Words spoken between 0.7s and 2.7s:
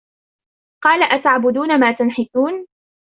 قَالَ أَتَعْبُدُونَ مَا تَنْحِتُونَ